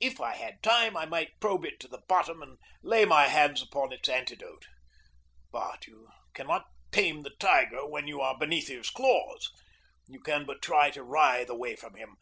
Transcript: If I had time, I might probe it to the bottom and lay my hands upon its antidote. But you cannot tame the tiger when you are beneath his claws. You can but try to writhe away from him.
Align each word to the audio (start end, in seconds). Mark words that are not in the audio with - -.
If 0.00 0.18
I 0.18 0.34
had 0.34 0.62
time, 0.62 0.96
I 0.96 1.04
might 1.04 1.38
probe 1.40 1.66
it 1.66 1.78
to 1.80 1.88
the 1.88 2.00
bottom 2.08 2.40
and 2.40 2.56
lay 2.82 3.04
my 3.04 3.28
hands 3.28 3.60
upon 3.60 3.92
its 3.92 4.08
antidote. 4.08 4.66
But 5.52 5.86
you 5.86 6.08
cannot 6.32 6.64
tame 6.90 7.20
the 7.22 7.34
tiger 7.38 7.86
when 7.86 8.08
you 8.08 8.22
are 8.22 8.38
beneath 8.38 8.68
his 8.68 8.88
claws. 8.88 9.52
You 10.06 10.20
can 10.20 10.46
but 10.46 10.62
try 10.62 10.88
to 10.92 11.02
writhe 11.02 11.50
away 11.50 11.76
from 11.76 11.96
him. 11.96 12.16